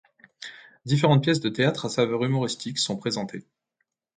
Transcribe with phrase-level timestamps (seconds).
[0.83, 3.45] Différentes pièces de théâtre à saveur humoristique sont présentées.